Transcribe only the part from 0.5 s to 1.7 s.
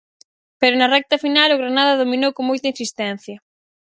Pero na recta final o